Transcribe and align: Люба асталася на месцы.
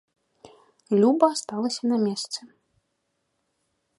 Люба 1.03 1.25
асталася 1.35 1.83
на 1.91 1.97
месцы. 2.05 2.39